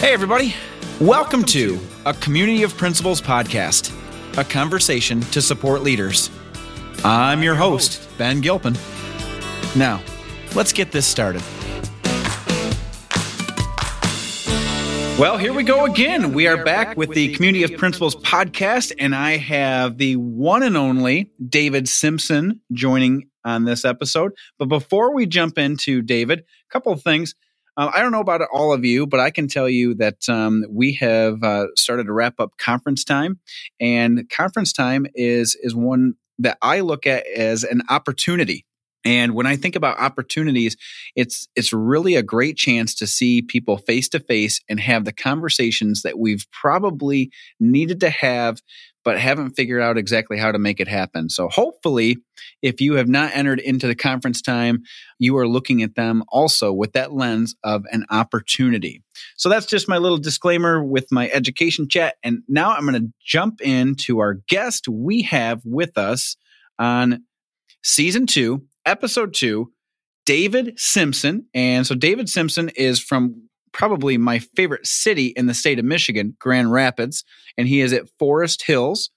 Hey, 0.00 0.14
everybody. 0.14 0.54
Welcome 0.98 1.44
to 1.44 1.78
a 2.06 2.14
Community 2.14 2.62
of 2.62 2.74
Principals 2.74 3.20
podcast, 3.20 3.94
a 4.38 4.44
conversation 4.44 5.20
to 5.20 5.42
support 5.42 5.82
leaders. 5.82 6.30
I'm 7.04 7.42
your 7.42 7.54
host, 7.54 8.08
Ben 8.16 8.40
Gilpin. 8.40 8.78
Now, 9.76 10.02
let's 10.54 10.72
get 10.72 10.90
this 10.90 11.06
started. 11.06 11.42
Well, 15.20 15.36
here 15.36 15.52
we 15.52 15.64
go 15.64 15.84
again. 15.84 16.32
We 16.32 16.46
are 16.46 16.64
back 16.64 16.96
with 16.96 17.10
the 17.10 17.34
Community 17.34 17.62
of 17.64 17.76
Principals 17.76 18.16
podcast, 18.16 18.94
and 18.98 19.14
I 19.14 19.36
have 19.36 19.98
the 19.98 20.16
one 20.16 20.62
and 20.62 20.78
only 20.78 21.30
David 21.46 21.90
Simpson 21.90 22.62
joining 22.72 23.28
on 23.44 23.66
this 23.66 23.84
episode. 23.84 24.32
But 24.58 24.70
before 24.70 25.14
we 25.14 25.26
jump 25.26 25.58
into 25.58 26.00
David, 26.00 26.38
a 26.38 26.72
couple 26.72 26.90
of 26.90 27.02
things. 27.02 27.34
Uh, 27.76 27.90
I 27.94 28.02
don't 28.02 28.12
know 28.12 28.20
about 28.20 28.42
all 28.52 28.72
of 28.72 28.84
you, 28.84 29.06
but 29.06 29.20
I 29.20 29.30
can 29.30 29.48
tell 29.48 29.68
you 29.68 29.94
that 29.94 30.28
um, 30.28 30.64
we 30.68 30.94
have 30.94 31.42
uh, 31.42 31.66
started 31.76 32.04
to 32.06 32.12
wrap 32.12 32.40
up 32.40 32.56
conference 32.58 33.04
time, 33.04 33.38
and 33.80 34.28
conference 34.30 34.72
time 34.72 35.06
is 35.14 35.56
is 35.62 35.74
one 35.74 36.14
that 36.38 36.58
I 36.62 36.80
look 36.80 37.06
at 37.06 37.26
as 37.26 37.64
an 37.64 37.82
opportunity. 37.88 38.64
And 39.04 39.34
when 39.34 39.46
I 39.46 39.56
think 39.56 39.76
about 39.76 39.98
opportunities, 39.98 40.76
it's 41.16 41.48
it's 41.56 41.72
really 41.72 42.16
a 42.16 42.22
great 42.22 42.56
chance 42.56 42.94
to 42.96 43.06
see 43.06 43.42
people 43.42 43.78
face 43.78 44.08
to 44.10 44.20
face 44.20 44.60
and 44.68 44.78
have 44.80 45.04
the 45.04 45.12
conversations 45.12 46.02
that 46.02 46.18
we've 46.18 46.46
probably 46.52 47.30
needed 47.58 48.00
to 48.00 48.10
have 48.10 48.60
but 49.04 49.18
haven't 49.18 49.52
figured 49.52 49.82
out 49.82 49.96
exactly 49.96 50.36
how 50.36 50.52
to 50.52 50.58
make 50.58 50.80
it 50.80 50.88
happen. 50.88 51.28
So 51.28 51.48
hopefully, 51.48 52.18
if 52.62 52.80
you 52.80 52.94
have 52.94 53.08
not 53.08 53.34
entered 53.34 53.58
into 53.60 53.86
the 53.86 53.94
conference 53.94 54.42
time, 54.42 54.82
you 55.18 55.36
are 55.38 55.48
looking 55.48 55.82
at 55.82 55.94
them 55.94 56.22
also 56.28 56.72
with 56.72 56.92
that 56.92 57.12
lens 57.12 57.54
of 57.64 57.84
an 57.92 58.04
opportunity. 58.10 59.02
So 59.36 59.48
that's 59.48 59.66
just 59.66 59.88
my 59.88 59.98
little 59.98 60.18
disclaimer 60.18 60.84
with 60.84 61.10
my 61.10 61.30
education 61.30 61.88
chat. 61.88 62.16
And 62.22 62.42
now 62.48 62.72
I'm 62.72 62.86
going 62.86 63.00
to 63.00 63.12
jump 63.24 63.60
into 63.60 64.18
our 64.20 64.34
guest 64.48 64.88
we 64.88 65.22
have 65.22 65.62
with 65.64 65.96
us 65.96 66.36
on 66.78 67.24
season 67.82 68.26
two, 68.26 68.66
episode 68.90 69.32
two, 69.32 69.72
David 70.26 70.74
Simpson. 70.76 71.46
And 71.54 71.86
so 71.86 71.94
David 71.94 72.28
Simpson 72.28 72.70
is 72.70 73.00
from 73.00 73.48
probably 73.72 74.18
my 74.18 74.40
favorite 74.40 74.84
city 74.84 75.28
in 75.28 75.46
the 75.46 75.54
state 75.54 75.78
of 75.78 75.84
Michigan, 75.84 76.36
Grand 76.40 76.72
Rapids, 76.72 77.24
and 77.56 77.68
he 77.68 77.80
is 77.80 77.92
at 77.92 78.08
Forest 78.18 78.62
Hills. 78.62 79.10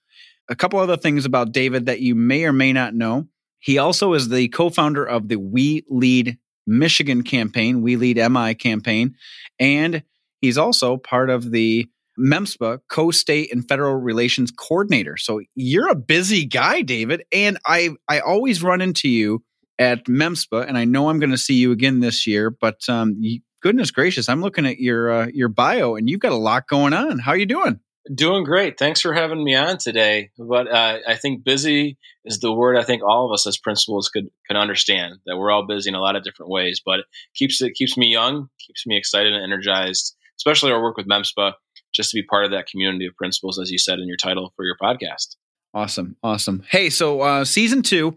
A 0.48 0.54
couple 0.54 0.78
other 0.78 0.96
things 0.96 1.24
about 1.24 1.50
David 1.50 1.86
that 1.86 2.00
you 2.00 2.14
may 2.14 2.44
or 2.44 2.52
may 2.52 2.72
not 2.72 2.94
know. 2.94 3.26
He 3.58 3.78
also 3.78 4.12
is 4.12 4.28
the 4.28 4.48
co 4.48 4.70
founder 4.70 5.04
of 5.04 5.28
the 5.28 5.36
We 5.36 5.84
Lead 5.88 6.38
Michigan 6.66 7.22
campaign, 7.22 7.82
We 7.82 7.96
Lead 7.96 8.16
MI 8.16 8.54
campaign, 8.54 9.16
and 9.58 10.04
he's 10.40 10.58
also 10.58 10.98
part 10.98 11.30
of 11.30 11.50
the 11.50 11.88
MEMSPA 12.16 12.78
co 12.88 13.10
state 13.10 13.52
and 13.52 13.66
federal 13.66 13.96
relations 13.96 14.52
coordinator. 14.52 15.16
So 15.16 15.40
you're 15.56 15.90
a 15.90 15.96
busy 15.96 16.44
guy, 16.44 16.82
David. 16.82 17.24
And 17.32 17.58
I, 17.66 17.90
I 18.08 18.20
always 18.20 18.62
run 18.62 18.80
into 18.80 19.08
you 19.08 19.42
at 19.78 20.04
MEMSPA, 20.06 20.66
and 20.66 20.78
I 20.78 20.84
know 20.84 21.08
I'm 21.08 21.18
going 21.18 21.30
to 21.30 21.38
see 21.38 21.54
you 21.54 21.72
again 21.72 22.00
this 22.00 22.26
year, 22.26 22.50
but 22.50 22.80
um, 22.88 23.20
goodness 23.62 23.90
gracious, 23.90 24.28
I'm 24.28 24.42
looking 24.42 24.66
at 24.66 24.78
your 24.78 25.10
uh, 25.10 25.26
your 25.32 25.48
bio, 25.48 25.96
and 25.96 26.08
you've 26.08 26.20
got 26.20 26.32
a 26.32 26.36
lot 26.36 26.68
going 26.68 26.92
on. 26.92 27.18
How 27.18 27.32
are 27.32 27.36
you 27.36 27.46
doing? 27.46 27.80
Doing 28.14 28.44
great. 28.44 28.78
Thanks 28.78 29.00
for 29.00 29.14
having 29.14 29.42
me 29.42 29.54
on 29.54 29.78
today. 29.78 30.30
But 30.36 30.70
uh, 30.70 30.98
I 31.08 31.14
think 31.14 31.42
busy 31.42 31.96
is 32.26 32.38
the 32.40 32.52
word 32.52 32.76
I 32.76 32.82
think 32.82 33.02
all 33.02 33.24
of 33.24 33.32
us 33.32 33.46
as 33.46 33.56
principals 33.56 34.10
could 34.10 34.28
can 34.46 34.58
understand 34.58 35.14
that 35.24 35.38
we're 35.38 35.50
all 35.50 35.66
busy 35.66 35.88
in 35.88 35.94
a 35.94 36.00
lot 36.00 36.14
of 36.14 36.22
different 36.22 36.50
ways. 36.50 36.82
But 36.84 37.00
it 37.00 37.06
keeps 37.34 37.62
it 37.62 37.72
keeps 37.72 37.96
me 37.96 38.08
young, 38.08 38.50
keeps 38.64 38.86
me 38.86 38.98
excited 38.98 39.32
and 39.32 39.42
energized. 39.42 40.14
Especially 40.36 40.72
our 40.72 40.82
work 40.82 40.96
with 40.96 41.08
MEMSPA, 41.08 41.52
just 41.94 42.10
to 42.10 42.16
be 42.16 42.24
part 42.24 42.44
of 42.44 42.50
that 42.50 42.66
community 42.66 43.06
of 43.06 43.14
principals, 43.16 43.58
as 43.58 43.70
you 43.70 43.78
said 43.78 44.00
in 44.00 44.08
your 44.08 44.16
title 44.16 44.52
for 44.56 44.64
your 44.64 44.76
podcast. 44.82 45.36
Awesome, 45.74 46.16
awesome. 46.22 46.62
Hey, 46.70 46.88
so 46.88 47.20
uh, 47.20 47.44
season 47.44 47.82
two 47.82 48.16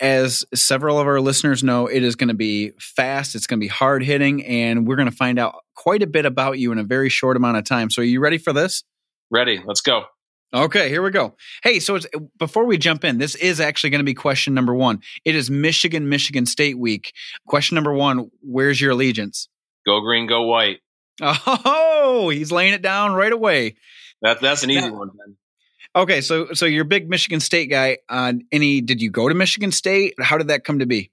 as 0.00 0.44
several 0.54 0.98
of 0.98 1.06
our 1.06 1.20
listeners 1.20 1.64
know, 1.64 1.86
it 1.86 2.02
is 2.02 2.14
going 2.14 2.28
to 2.28 2.34
be 2.34 2.72
fast, 2.78 3.34
it's 3.34 3.46
going 3.46 3.58
to 3.58 3.64
be 3.64 3.68
hard 3.68 4.02
hitting, 4.02 4.44
and 4.44 4.86
we're 4.86 4.96
going 4.96 5.10
to 5.10 5.16
find 5.16 5.38
out 5.38 5.54
quite 5.74 6.02
a 6.02 6.06
bit 6.06 6.26
about 6.26 6.58
you 6.58 6.72
in 6.72 6.78
a 6.78 6.84
very 6.84 7.08
short 7.08 7.36
amount 7.36 7.56
of 7.56 7.64
time. 7.64 7.90
So, 7.90 8.02
are 8.02 8.04
you 8.04 8.20
ready 8.20 8.38
for 8.38 8.52
this? 8.52 8.84
Ready. 9.30 9.62
Let's 9.64 9.80
go. 9.80 10.04
Okay, 10.52 10.88
here 10.88 11.00
we 11.00 11.10
go. 11.10 11.36
Hey, 11.62 11.78
so 11.78 11.98
before 12.38 12.64
we 12.64 12.76
jump 12.76 13.04
in, 13.04 13.18
this 13.18 13.36
is 13.36 13.60
actually 13.60 13.90
going 13.90 14.00
to 14.00 14.04
be 14.04 14.14
question 14.14 14.52
number 14.52 14.74
one. 14.74 15.00
It 15.24 15.36
is 15.36 15.48
Michigan, 15.48 16.08
Michigan 16.08 16.44
State 16.44 16.76
week. 16.78 17.12
Question 17.46 17.76
number 17.76 17.92
one 17.94 18.30
Where's 18.42 18.80
your 18.80 18.90
allegiance? 18.90 19.48
Go 19.86 20.00
green, 20.00 20.26
go 20.26 20.42
white. 20.42 20.80
Oh, 22.12 22.28
he's 22.28 22.50
laying 22.50 22.74
it 22.74 22.82
down 22.82 23.12
right 23.12 23.32
away. 23.32 23.76
That, 24.20 24.40
that's 24.40 24.64
an 24.64 24.70
easy 24.70 24.80
now, 24.80 24.98
one, 24.98 25.10
Ben. 25.16 25.36
Okay, 25.96 26.20
so 26.20 26.52
so 26.52 26.66
you're 26.66 26.82
a 26.82 26.88
big 26.88 27.10
Michigan 27.10 27.40
State 27.40 27.68
guy. 27.68 27.98
Uh, 28.08 28.34
any? 28.52 28.80
Did 28.80 29.02
you 29.02 29.10
go 29.10 29.28
to 29.28 29.34
Michigan 29.34 29.72
State? 29.72 30.14
How 30.20 30.38
did 30.38 30.48
that 30.48 30.64
come 30.64 30.78
to 30.78 30.86
be? 30.86 31.10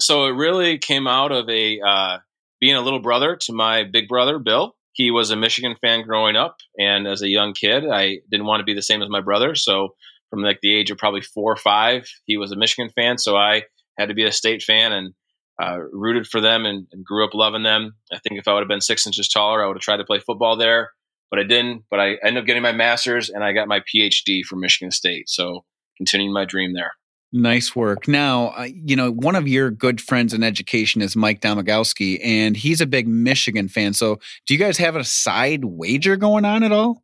So 0.00 0.26
it 0.26 0.32
really 0.32 0.78
came 0.78 1.06
out 1.06 1.32
of 1.32 1.48
a 1.48 1.80
uh, 1.80 2.18
being 2.60 2.74
a 2.74 2.82
little 2.82 3.00
brother 3.00 3.36
to 3.36 3.52
my 3.54 3.84
big 3.84 4.06
brother 4.06 4.38
Bill. 4.38 4.74
He 4.92 5.10
was 5.10 5.30
a 5.30 5.36
Michigan 5.36 5.76
fan 5.80 6.02
growing 6.02 6.36
up, 6.36 6.56
and 6.78 7.06
as 7.06 7.22
a 7.22 7.28
young 7.28 7.54
kid, 7.54 7.84
I 7.90 8.18
didn't 8.30 8.46
want 8.46 8.60
to 8.60 8.64
be 8.64 8.74
the 8.74 8.82
same 8.82 9.00
as 9.00 9.08
my 9.08 9.22
brother. 9.22 9.54
So 9.54 9.94
from 10.28 10.42
like 10.42 10.58
the 10.60 10.76
age 10.76 10.90
of 10.90 10.98
probably 10.98 11.22
four 11.22 11.52
or 11.52 11.56
five, 11.56 12.06
he 12.26 12.36
was 12.36 12.52
a 12.52 12.56
Michigan 12.56 12.90
fan. 12.94 13.16
So 13.16 13.34
I 13.34 13.62
had 13.98 14.10
to 14.10 14.14
be 14.14 14.26
a 14.26 14.32
state 14.32 14.62
fan 14.62 14.92
and 14.92 15.14
uh, 15.60 15.78
rooted 15.90 16.26
for 16.26 16.40
them 16.40 16.66
and, 16.66 16.86
and, 16.92 17.04
grew 17.04 17.24
up 17.24 17.34
loving 17.34 17.64
them. 17.64 17.94
I 18.12 18.18
think 18.18 18.38
if 18.38 18.46
I 18.46 18.52
would 18.52 18.60
have 18.60 18.68
been 18.68 18.80
six 18.80 19.06
inches 19.06 19.28
taller, 19.28 19.64
I 19.64 19.66
would 19.66 19.76
have 19.76 19.82
tried 19.82 19.96
to 19.96 20.04
play 20.04 20.20
football 20.20 20.56
there 20.56 20.90
but 21.30 21.38
I 21.38 21.44
didn't. 21.44 21.84
But 21.90 22.00
I 22.00 22.16
ended 22.22 22.38
up 22.38 22.46
getting 22.46 22.62
my 22.62 22.72
master's 22.72 23.28
and 23.30 23.44
I 23.44 23.52
got 23.52 23.68
my 23.68 23.80
PhD 23.80 24.44
from 24.44 24.60
Michigan 24.60 24.90
State. 24.90 25.28
So 25.28 25.64
continuing 25.96 26.32
my 26.32 26.44
dream 26.44 26.74
there. 26.74 26.92
Nice 27.30 27.76
work. 27.76 28.08
Now, 28.08 28.54
uh, 28.56 28.68
you 28.72 28.96
know, 28.96 29.10
one 29.10 29.36
of 29.36 29.46
your 29.46 29.70
good 29.70 30.00
friends 30.00 30.32
in 30.32 30.42
education 30.42 31.02
is 31.02 31.14
Mike 31.14 31.42
Domagowski, 31.42 32.18
and 32.24 32.56
he's 32.56 32.80
a 32.80 32.86
big 32.86 33.06
Michigan 33.06 33.68
fan. 33.68 33.92
So, 33.92 34.18
do 34.46 34.54
you 34.54 34.58
guys 34.58 34.78
have 34.78 34.96
a 34.96 35.04
side 35.04 35.62
wager 35.62 36.16
going 36.16 36.46
on 36.46 36.62
at 36.62 36.72
all? 36.72 37.02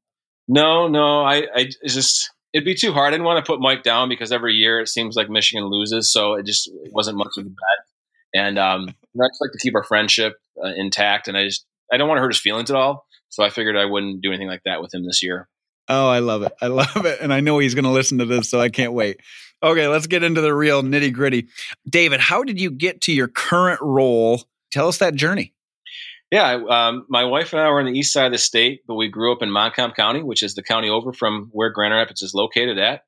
No, 0.49 0.89
no. 0.89 1.23
I, 1.25 1.47
I 1.55 1.69
just 1.87 2.31
it'd 2.55 2.65
be 2.65 2.75
too 2.75 2.93
hard. 2.93 3.09
I 3.09 3.11
didn't 3.11 3.27
want 3.27 3.45
to 3.45 3.51
put 3.51 3.61
Mike 3.61 3.83
down 3.83 4.09
because 4.09 4.33
every 4.33 4.55
year 4.55 4.81
it 4.81 4.89
seems 4.89 5.15
like 5.15 5.29
Michigan 5.29 5.67
loses, 5.67 6.11
so 6.11 6.35
it 6.35 6.47
just 6.47 6.71
wasn't 6.91 7.19
much 7.19 7.37
of 7.37 7.45
a 7.45 7.51
bet. 7.51 7.85
And 8.35 8.59
um, 8.59 8.89
I 8.89 9.29
just 9.29 9.43
like 9.43 9.53
to 9.53 9.59
keep 9.59 9.75
our 9.75 9.85
friendship 9.85 10.37
uh, 10.63 10.73
intact, 10.75 11.29
and 11.29 11.37
I 11.37 11.45
just 11.45 11.67
I 11.93 11.99
don't 11.99 12.09
want 12.09 12.17
to 12.17 12.23
hurt 12.23 12.33
his 12.33 12.41
feelings 12.41 12.71
at 12.71 12.77
all. 12.77 13.05
So 13.29 13.43
I 13.43 13.51
figured 13.51 13.77
I 13.77 13.85
wouldn't 13.85 14.23
do 14.23 14.31
anything 14.31 14.49
like 14.49 14.63
that 14.65 14.81
with 14.81 14.95
him 14.95 15.05
this 15.05 15.23
year. 15.23 15.49
Oh, 15.89 16.09
I 16.09 16.21
love 16.21 16.43
it. 16.43 16.53
I 16.63 16.67
love 16.69 17.05
it. 17.05 17.21
And 17.21 17.33
I 17.33 17.41
know 17.41 17.59
he's 17.59 17.75
going 17.75 17.85
to 17.85 17.91
listen 17.91 18.19
to 18.19 18.27
this, 18.27 18.51
so 18.51 18.61
I 18.61 18.69
can't 18.69 18.93
wait. 18.93 19.21
Okay, 19.63 19.89
let's 19.89 20.07
get 20.07 20.23
into 20.23 20.41
the 20.41 20.55
real 20.55 20.83
nitty 20.83 21.13
gritty. 21.13 21.49
David, 21.89 22.21
how 22.21 22.43
did 22.43 22.61
you 22.61 22.71
get 22.71 23.01
to 23.03 23.13
your 23.13 23.29
current 23.29 23.81
role? 23.81 24.45
Tell 24.71 24.89
us 24.89 24.99
that 24.99 25.15
journey. 25.15 25.55
Yeah, 26.31 26.59
um, 26.69 27.07
my 27.09 27.25
wife 27.25 27.53
and 27.53 27.63
I 27.63 27.69
were 27.69 27.81
on 27.81 27.87
the 27.87 27.99
east 27.99 28.13
side 28.13 28.27
of 28.27 28.33
the 28.33 28.39
state, 28.39 28.83
but 28.89 28.97
we 28.97 29.09
grew 29.09 29.33
up 29.33 29.43
in 29.43 29.51
Montcalm 29.51 29.93
County, 29.93 30.23
which 30.23 30.43
is 30.43 30.55
the 30.55 30.63
county 30.63 30.89
over 30.89 31.13
from 31.13 31.49
where 31.53 31.71
Grand 31.71 31.95
Rapids 31.95 32.23
is 32.23 32.35
located 32.35 32.79
at. 32.79 33.03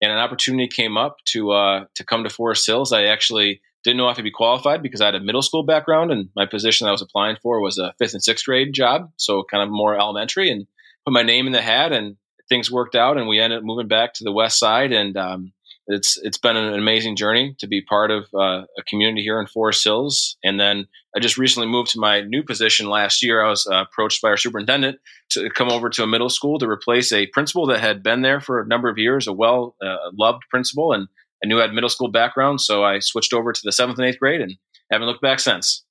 And 0.00 0.10
an 0.10 0.18
opportunity 0.18 0.66
came 0.66 0.96
up 0.96 1.18
to 1.26 1.52
uh, 1.52 1.84
to 1.94 2.04
come 2.04 2.24
to 2.24 2.30
Forest 2.30 2.66
Hills. 2.66 2.92
I 2.92 3.04
actually 3.04 3.60
didn't 3.84 3.96
know 3.96 4.08
if 4.08 4.18
I'd 4.18 4.24
be 4.24 4.30
qualified 4.30 4.82
because 4.82 5.00
I 5.00 5.06
had 5.06 5.14
a 5.14 5.20
middle 5.20 5.42
school 5.42 5.62
background 5.62 6.12
and 6.12 6.28
my 6.36 6.46
position 6.46 6.86
I 6.86 6.92
was 6.92 7.02
applying 7.02 7.36
for 7.42 7.60
was 7.60 7.78
a 7.78 7.94
fifth 7.98 8.14
and 8.14 8.22
sixth 8.22 8.44
grade 8.44 8.72
job. 8.72 9.10
So 9.16 9.44
kind 9.44 9.62
of 9.62 9.70
more 9.70 9.98
elementary 9.98 10.50
and 10.50 10.66
put 11.04 11.12
my 11.12 11.22
name 11.22 11.46
in 11.46 11.52
the 11.52 11.62
hat 11.62 11.92
and 11.92 12.16
things 12.48 12.70
worked 12.70 12.94
out 12.94 13.18
and 13.18 13.28
we 13.28 13.40
ended 13.40 13.58
up 13.58 13.64
moving 13.64 13.88
back 13.88 14.14
to 14.14 14.24
the 14.24 14.32
west 14.32 14.58
side. 14.58 14.92
And 14.92 15.16
um, 15.16 15.52
it's, 15.88 16.16
it's 16.22 16.38
been 16.38 16.56
an 16.56 16.74
amazing 16.74 17.16
journey 17.16 17.56
to 17.58 17.66
be 17.66 17.82
part 17.82 18.10
of 18.10 18.26
uh, 18.34 18.64
a 18.78 18.82
community 18.86 19.22
here 19.22 19.40
in 19.40 19.46
Forest 19.46 19.82
Hills. 19.82 20.36
And 20.44 20.60
then 20.60 20.86
I 21.16 21.20
just 21.20 21.36
recently 21.36 21.68
moved 21.68 21.90
to 21.90 22.00
my 22.00 22.20
new 22.20 22.42
position 22.42 22.88
last 22.88 23.22
year. 23.22 23.44
I 23.44 23.50
was 23.50 23.66
uh, 23.66 23.82
approached 23.82 24.22
by 24.22 24.28
our 24.28 24.36
superintendent 24.36 24.98
to 25.30 25.50
come 25.50 25.70
over 25.70 25.90
to 25.90 26.04
a 26.04 26.06
middle 26.06 26.30
school 26.30 26.58
to 26.58 26.68
replace 26.68 27.12
a 27.12 27.26
principal 27.26 27.66
that 27.66 27.80
had 27.80 28.02
been 28.02 28.22
there 28.22 28.40
for 28.40 28.60
a 28.60 28.66
number 28.66 28.88
of 28.88 28.98
years, 28.98 29.26
a 29.26 29.32
well 29.32 29.74
uh, 29.84 29.96
loved 30.12 30.44
principal. 30.50 30.92
And 30.92 31.08
I 31.44 31.48
knew 31.48 31.58
I 31.58 31.62
had 31.62 31.72
middle 31.72 31.88
school 31.88 32.08
background, 32.08 32.60
so 32.60 32.84
I 32.84 33.00
switched 33.00 33.32
over 33.32 33.52
to 33.52 33.60
the 33.64 33.72
seventh 33.72 33.98
and 33.98 34.06
eighth 34.06 34.18
grade 34.18 34.40
and 34.40 34.54
haven't 34.90 35.06
looked 35.06 35.22
back 35.22 35.40
since. 35.40 35.84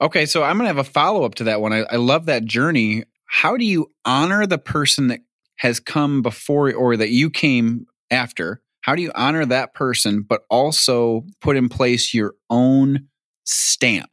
Okay, 0.00 0.26
so 0.26 0.42
I'm 0.42 0.56
going 0.56 0.64
to 0.64 0.74
have 0.74 0.78
a 0.78 0.84
follow 0.84 1.24
up 1.24 1.34
to 1.36 1.44
that 1.44 1.60
one. 1.60 1.72
I, 1.72 1.84
I 1.90 1.96
love 1.96 2.26
that 2.26 2.44
journey. 2.44 3.04
How 3.26 3.56
do 3.56 3.64
you 3.64 3.92
honor 4.04 4.46
the 4.46 4.58
person 4.58 5.08
that 5.08 5.20
has 5.56 5.80
come 5.80 6.22
before 6.22 6.72
or 6.72 6.96
that 6.96 7.10
you 7.10 7.30
came 7.30 7.86
after? 8.10 8.62
How 8.82 8.94
do 8.94 9.02
you 9.02 9.12
honor 9.14 9.44
that 9.46 9.74
person, 9.74 10.22
but 10.22 10.42
also 10.50 11.24
put 11.40 11.56
in 11.56 11.68
place 11.68 12.14
your 12.14 12.34
own 12.48 13.08
stamp? 13.44 14.10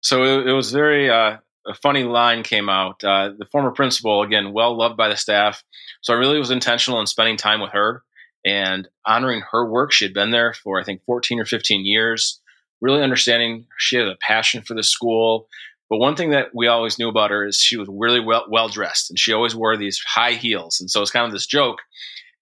So 0.00 0.22
it, 0.22 0.48
it 0.48 0.52
was 0.52 0.72
very 0.72 1.10
uh, 1.10 1.38
a 1.66 1.74
funny 1.74 2.04
line 2.04 2.42
came 2.42 2.68
out. 2.68 3.02
Uh, 3.02 3.30
the 3.36 3.46
former 3.50 3.72
principal, 3.72 4.22
again, 4.22 4.52
well 4.52 4.76
loved 4.76 4.96
by 4.96 5.08
the 5.08 5.16
staff. 5.16 5.62
So 6.02 6.14
I 6.14 6.16
really 6.16 6.38
was 6.38 6.50
intentional 6.50 7.00
in 7.00 7.06
spending 7.06 7.36
time 7.36 7.60
with 7.60 7.72
her 7.72 8.02
and 8.46 8.88
honoring 9.04 9.42
her 9.50 9.68
work. 9.68 9.92
She 9.92 10.04
had 10.04 10.14
been 10.14 10.30
there 10.30 10.54
for, 10.54 10.80
I 10.80 10.84
think, 10.84 11.02
14 11.04 11.40
or 11.40 11.44
15 11.44 11.84
years, 11.84 12.40
really 12.80 13.02
understanding 13.02 13.66
she 13.76 13.96
had 13.96 14.06
a 14.06 14.16
passion 14.20 14.62
for 14.62 14.74
the 14.74 14.84
school, 14.84 15.48
But 15.88 15.98
one 15.98 16.16
thing 16.16 16.30
that 16.30 16.48
we 16.54 16.66
always 16.66 16.98
knew 16.98 17.08
about 17.08 17.30
her 17.30 17.46
is 17.46 17.58
she 17.58 17.76
was 17.76 17.88
really 17.90 18.20
well 18.20 18.46
well 18.48 18.68
dressed, 18.68 19.10
and 19.10 19.18
she 19.18 19.32
always 19.32 19.54
wore 19.54 19.76
these 19.76 20.00
high 20.06 20.32
heels. 20.32 20.80
And 20.80 20.90
so 20.90 21.02
it's 21.02 21.10
kind 21.10 21.26
of 21.26 21.32
this 21.32 21.46
joke. 21.46 21.78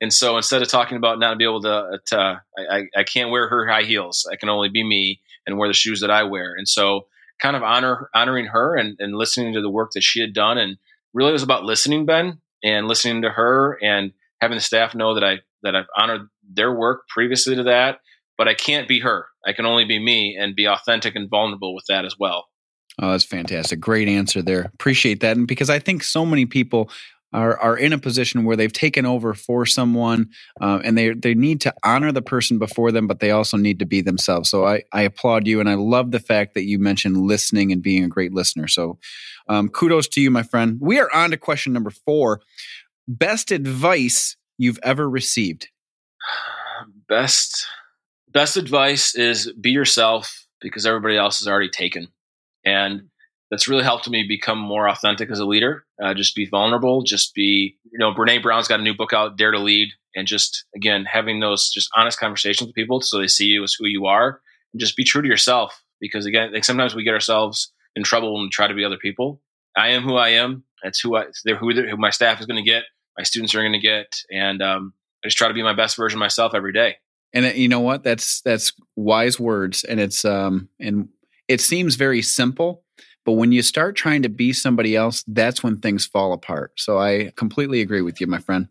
And 0.01 0.13
so 0.13 0.37
instead 0.37 0.63
of 0.63 0.69
talking 0.69 0.97
about 0.97 1.19
not 1.19 1.39
be 1.39 1.45
able 1.45 1.63
to, 1.63 2.01
to 2.07 2.43
I, 2.59 2.85
I 2.97 3.05
can't 3.05 3.31
wear 3.31 3.49
her 3.49 3.67
high 3.67 3.85
heels. 3.85 4.29
I 4.31 4.37
can 4.37 4.49
only 4.49 4.69
be 4.69 4.83
me 4.83 5.21
and 5.47 5.57
wear 5.57 5.69
the 5.69 5.75
shoes 5.75 6.01
that 6.01 6.11
I 6.11 6.25
wear. 6.25 6.55
And 6.57 6.69
so 6.69 7.07
kind 7.41 7.57
of 7.57 7.63
honor 7.63 8.11
honoring 8.15 8.47
her 8.47 8.77
and, 8.77 8.97
and 8.99 9.15
listening 9.15 9.55
to 9.55 9.61
the 9.61 9.71
work 9.71 9.93
that 9.93 10.03
she 10.03 10.21
had 10.21 10.35
done. 10.35 10.59
And 10.59 10.77
really 11.13 11.31
it 11.31 11.33
was 11.33 11.43
about 11.43 11.65
listening, 11.65 12.07
Ben, 12.07 12.39
and 12.63 12.89
listening 12.89 13.23
to 13.23 13.31
her 13.31 13.79
and 13.83 14.13
having 14.41 14.57
the 14.57 14.63
staff 14.63 14.95
know 14.95 15.15
that 15.15 15.25
I 15.25 15.39
that 15.63 15.75
I've 15.75 15.87
honored 15.97 16.29
their 16.49 16.73
work 16.73 17.09
previously 17.09 17.57
to 17.57 17.65
that. 17.65 17.99
But 18.37 18.49
I 18.49 18.55
can't 18.55 18.89
be 18.89 18.99
her. 19.01 19.27
I 19.47 19.53
can 19.53 19.65
only 19.65 19.85
be 19.85 19.99
me 19.99 20.37
and 20.37 20.57
be 20.57 20.67
authentic 20.67 21.15
and 21.15 21.31
vulnerable 21.31 21.73
with 21.73 21.85
that 21.89 22.05
as 22.05 22.17
well. 22.19 22.47
Oh, 23.01 23.11
that's 23.11 23.25
fantastic. 23.25 23.81
Great 23.81 24.09
answer 24.09 24.43
there. 24.43 24.71
Appreciate 24.75 25.21
that. 25.21 25.37
And 25.37 25.47
because 25.47 25.71
I 25.71 25.79
think 25.79 26.03
so 26.03 26.25
many 26.25 26.47
people 26.47 26.91
are, 27.33 27.59
are 27.59 27.77
in 27.77 27.93
a 27.93 27.99
position 27.99 28.45
where 28.45 28.57
they've 28.57 28.73
taken 28.73 29.05
over 29.05 29.35
for 29.35 29.67
someone 29.67 30.31
uh, 30.61 30.81
and 30.85 30.97
they, 30.97 31.11
they 31.11 31.35
need 31.35 31.61
to 31.63 31.75
honor 31.85 32.13
the 32.13 32.23
person 32.23 32.59
before 32.59 32.93
them, 32.93 33.09
but 33.09 33.19
they 33.19 33.33
also 33.33 33.57
need 33.57 33.81
to 33.81 33.87
be 33.87 34.01
themselves. 34.01 34.49
So 34.49 34.65
I, 34.65 34.85
I 34.93 35.03
applaud 35.03 35.47
you. 35.47 35.59
And 35.59 35.69
I 35.69 35.75
love 35.75 36.13
the 36.13 36.21
fact 36.21 36.55
that 36.55 36.65
you 36.65 36.79
mentioned 36.79 37.17
listening 37.19 37.73
and 37.73 37.83
being 37.83 38.05
a 38.05 38.09
great 38.09 38.33
listener. 38.33 38.69
So 38.69 38.99
um, 39.49 39.69
kudos 39.69 40.07
to 40.09 40.21
you, 40.21 40.31
my 40.31 40.45
friend. 40.45 40.79
We 40.81 41.01
are 41.01 41.13
on 41.13 41.33
to 41.33 41.37
question 41.37 41.73
number 41.73 41.91
four 41.91 42.41
best 43.09 43.51
advice 43.51 44.37
you've 44.59 44.79
ever 44.83 45.09
received. 45.09 45.69
Best 47.09 47.67
best 48.33 48.57
advice 48.57 49.15
is 49.15 49.53
be 49.61 49.71
yourself 49.71 50.47
because 50.61 50.85
everybody 50.85 51.17
else 51.17 51.41
is 51.41 51.47
already 51.47 51.69
taken. 51.69 52.09
And 52.65 53.09
that's 53.51 53.69
really 53.69 53.85
helped 53.85 54.09
me 54.11 54.25
become 54.27 54.59
more 54.59 54.89
authentic 54.89 55.31
as 55.31 55.39
a 55.39 55.45
leader. 55.45 55.85
Uh, 56.03 56.15
just 56.15 56.35
be 56.35 56.47
vulnerable. 56.47 57.03
Just 57.03 57.35
be, 57.35 57.77
you 57.85 57.99
know, 57.99 58.13
Brene 58.13 58.43
Brown's 58.43 58.67
got 58.67 58.81
a 58.81 58.83
new 58.83 58.95
book 58.95 59.13
out, 59.13 59.37
Dare 59.37 59.53
to 59.53 59.59
Lead, 59.59 59.91
and 60.17 60.27
just 60.27 60.65
again 60.75 61.05
having 61.05 61.41
those 61.41 61.71
just 61.71 61.91
honest 61.97 62.19
conversations 62.19 62.67
with 62.67 62.75
people 62.75 63.01
so 63.01 63.19
they 63.19 63.29
see 63.29 63.47
you 63.47 63.63
as 63.63 63.75
who 63.75 63.87
you 63.87 64.07
are, 64.07 64.41
and 64.73 64.81
just 64.81 64.97
be 64.97 65.05
true 65.05 65.23
to 65.23 65.29
yourself. 65.29 65.83
Because 66.01 66.27
again, 66.27 66.53
like 66.53 66.65
sometimes 66.65 66.95
we 66.95 67.05
get 67.05 67.15
ourselves 67.15 67.73
in 67.95 68.03
trouble 68.03 68.35
when 68.35 68.45
we 68.45 68.51
try 68.51 68.67
to 68.67 68.75
be 68.75 68.85
other 68.85 68.99
people. 68.99 69.41
I 69.77 69.91
am 69.91 70.03
who 70.03 70.17
I 70.17 70.31
am. 70.31 70.65
That's 70.85 71.01
who 71.01 71.17
I. 71.17 71.25
They're 71.45 71.57
who, 71.57 71.75
they're, 71.75 71.89
who 71.89 71.97
my 71.97 72.11
staff 72.11 72.39
is 72.39 72.47
going 72.47 72.63
to 72.63 72.71
get. 72.71 72.85
My 73.19 73.25
students 73.25 73.55
are 73.55 73.61
going 73.61 73.73
to 73.73 73.79
get, 73.79 74.15
and 74.31 74.63
um, 74.63 74.93
I 75.25 75.29
just 75.29 75.37
try 75.37 75.49
to 75.49 75.55
be 75.55 75.63
my 75.63 75.75
best 75.75 75.97
version 75.97 76.19
myself 76.19 76.53
every 76.55 76.73
day. 76.73 76.97
And 77.33 77.47
uh, 77.47 77.49
you 77.49 77.69
know 77.69 77.81
what? 77.81 78.05
That's 78.05 78.41
that's 78.43 78.73
wise 78.95 79.41
words, 79.41 79.83
and 79.83 79.99
it's 79.99 80.25
um 80.25 80.69
and 80.79 81.09
it 81.49 81.61
seems 81.61 81.97
very 81.97 82.23
simple, 82.23 82.85
but 83.25 83.33
when 83.33 83.53
you 83.53 83.63
start 83.63 83.97
trying 83.97 84.23
to 84.23 84.29
be 84.29 84.53
somebody 84.53 84.97
else, 84.97 85.25
that's 85.27 85.63
when 85.63 85.79
things 85.79 86.07
fall 86.07 86.33
apart. 86.33 86.73
So 86.77 86.99
I 86.99 87.33
completely 87.37 87.81
agree 87.81 88.03
with 88.03 88.21
you, 88.21 88.27
my 88.27 88.39
friend. 88.39 88.69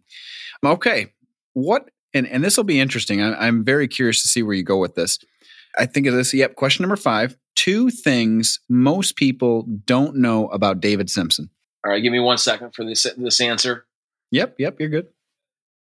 Okay. 0.64 1.14
What, 1.54 1.90
and, 2.14 2.28
and 2.28 2.44
this 2.44 2.58
will 2.58 2.64
be 2.64 2.80
interesting. 2.80 3.22
I, 3.22 3.48
I'm 3.48 3.64
very 3.64 3.88
curious 3.88 4.22
to 4.22 4.28
see 4.28 4.44
where 4.44 4.56
you 4.56 4.64
go 4.64 4.78
with 4.78 4.96
this. 4.96 5.20
I 5.78 5.86
think 5.86 6.08
of 6.08 6.14
this. 6.14 6.34
Yep. 6.34 6.56
Question 6.56 6.84
number 6.84 6.96
five 6.96 7.36
two 7.56 7.92
things 7.92 8.60
most 8.68 9.16
people 9.16 9.64
don't 9.86 10.16
know 10.16 10.48
about 10.48 10.80
David 10.80 11.10
Simpson. 11.10 11.52
All 11.86 11.92
right. 11.92 12.02
Give 12.02 12.12
me 12.12 12.20
one 12.20 12.38
second 12.38 12.74
for 12.74 12.86
this, 12.86 13.06
this 13.18 13.42
answer. 13.42 13.86
Yep. 14.32 14.56
Yep. 14.60 14.80
You're 14.80 14.90
good. 14.90 15.08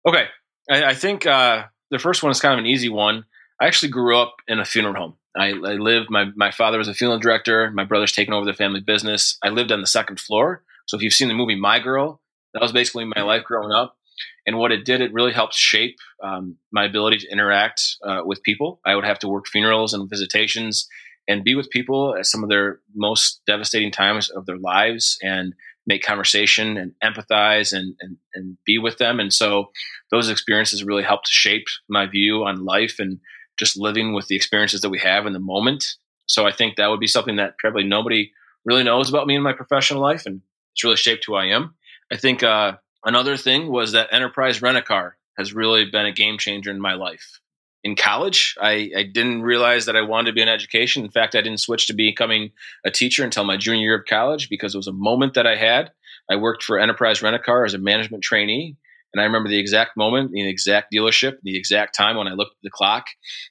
Okay. 0.07 0.25
I, 0.69 0.85
I 0.85 0.93
think 0.93 1.25
uh, 1.25 1.63
the 1.89 1.99
first 1.99 2.23
one 2.23 2.31
is 2.31 2.39
kind 2.39 2.53
of 2.53 2.59
an 2.59 2.65
easy 2.65 2.89
one. 2.89 3.25
I 3.59 3.67
actually 3.67 3.89
grew 3.89 4.17
up 4.17 4.37
in 4.47 4.59
a 4.59 4.65
funeral 4.65 4.95
home. 4.95 5.15
I, 5.35 5.49
I 5.49 5.73
lived. 5.73 6.09
My 6.09 6.25
my 6.35 6.51
father 6.51 6.77
was 6.77 6.87
a 6.87 6.93
funeral 6.93 7.19
director. 7.19 7.71
My 7.71 7.85
brother's 7.85 8.11
taken 8.11 8.33
over 8.33 8.45
the 8.45 8.53
family 8.53 8.81
business. 8.81 9.37
I 9.43 9.49
lived 9.49 9.71
on 9.71 9.81
the 9.81 9.87
second 9.87 10.19
floor. 10.19 10.63
So 10.87 10.97
if 10.97 11.03
you've 11.03 11.13
seen 11.13 11.29
the 11.29 11.33
movie 11.33 11.55
My 11.55 11.79
Girl, 11.79 12.21
that 12.53 12.61
was 12.61 12.73
basically 12.73 13.05
my 13.05 13.21
life 13.21 13.43
growing 13.43 13.71
up. 13.71 13.97
And 14.45 14.57
what 14.57 14.71
it 14.71 14.83
did, 14.83 15.01
it 15.01 15.13
really 15.13 15.31
helped 15.31 15.53
shape 15.53 15.97
um, 16.21 16.57
my 16.71 16.85
ability 16.85 17.19
to 17.19 17.31
interact 17.31 17.97
uh, 18.03 18.21
with 18.25 18.43
people. 18.43 18.79
I 18.85 18.95
would 18.95 19.05
have 19.05 19.19
to 19.19 19.27
work 19.27 19.47
funerals 19.47 19.93
and 19.93 20.09
visitations 20.09 20.87
and 21.27 21.43
be 21.43 21.55
with 21.55 21.69
people 21.69 22.15
at 22.17 22.25
some 22.25 22.43
of 22.43 22.49
their 22.49 22.79
most 22.95 23.41
devastating 23.45 23.91
times 23.91 24.29
of 24.29 24.45
their 24.45 24.57
lives 24.57 25.17
and 25.21 25.53
make 25.87 26.03
conversation 26.03 26.77
and 26.77 26.93
empathize 27.03 27.73
and, 27.73 27.95
and, 28.01 28.17
and 28.33 28.57
be 28.65 28.77
with 28.77 28.97
them. 28.97 29.19
And 29.19 29.33
so 29.33 29.71
those 30.11 30.29
experiences 30.29 30.83
really 30.83 31.03
helped 31.03 31.27
shape 31.27 31.65
my 31.89 32.05
view 32.05 32.43
on 32.43 32.65
life 32.65 32.95
and 32.99 33.19
just 33.57 33.77
living 33.77 34.13
with 34.13 34.27
the 34.27 34.35
experiences 34.35 34.81
that 34.81 34.89
we 34.89 34.99
have 34.99 35.25
in 35.25 35.33
the 35.33 35.39
moment. 35.39 35.83
So 36.27 36.47
I 36.47 36.51
think 36.51 36.75
that 36.75 36.87
would 36.87 36.99
be 36.99 37.07
something 37.07 37.35
that 37.37 37.57
probably 37.57 37.83
nobody 37.83 38.31
really 38.65 38.83
knows 38.83 39.09
about 39.09 39.27
me 39.27 39.35
in 39.35 39.41
my 39.41 39.53
professional 39.53 40.01
life, 40.01 40.25
and 40.25 40.41
it's 40.73 40.83
really 40.83 40.95
shaped 40.95 41.25
who 41.25 41.35
I 41.35 41.47
am. 41.47 41.75
I 42.11 42.17
think 42.17 42.43
uh, 42.43 42.73
another 43.03 43.37
thing 43.37 43.71
was 43.71 43.91
that 43.91 44.13
Enterprise 44.13 44.61
Rent 44.61 44.77
a 44.77 44.81
Car 44.81 45.17
has 45.37 45.53
really 45.53 45.85
been 45.85 46.05
a 46.05 46.11
game 46.11 46.37
changer 46.37 46.71
in 46.71 46.79
my 46.79 46.93
life. 46.93 47.39
In 47.83 47.95
college, 47.95 48.55
I, 48.61 48.91
I, 48.95 49.03
didn't 49.03 49.41
realize 49.41 49.85
that 49.85 49.95
I 49.95 50.03
wanted 50.03 50.27
to 50.27 50.33
be 50.33 50.41
in 50.41 50.47
education. 50.47 51.03
In 51.03 51.09
fact, 51.09 51.33
I 51.33 51.41
didn't 51.41 51.59
switch 51.59 51.87
to 51.87 51.93
becoming 51.93 52.51
a 52.85 52.91
teacher 52.91 53.23
until 53.23 53.43
my 53.43 53.57
junior 53.57 53.81
year 53.81 53.99
of 53.99 54.05
college 54.05 54.49
because 54.49 54.75
it 54.75 54.77
was 54.77 54.87
a 54.87 54.93
moment 54.93 55.33
that 55.33 55.47
I 55.47 55.55
had. 55.55 55.91
I 56.29 56.35
worked 56.35 56.63
for 56.63 56.77
Enterprise 56.77 57.23
Rent 57.23 57.35
a 57.35 57.39
Car 57.39 57.65
as 57.65 57.73
a 57.73 57.79
management 57.79 58.23
trainee, 58.23 58.75
and 59.13 59.21
I 59.21 59.25
remember 59.25 59.49
the 59.49 59.59
exact 59.59 59.97
moment, 59.97 60.31
the 60.31 60.47
exact 60.47 60.93
dealership, 60.93 61.37
the 61.43 61.57
exact 61.57 61.95
time 61.95 62.17
when 62.17 62.27
I 62.27 62.33
looked 62.33 62.51
at 62.51 62.63
the 62.63 62.69
clock 62.69 63.07